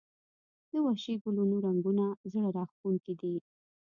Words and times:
د 0.71 0.73
وحشي 0.85 1.13
ګلونو 1.23 1.55
رنګونه 1.65 2.05
زړه 2.31 2.49
راښکونکي 2.57 3.13
دي 3.21 3.35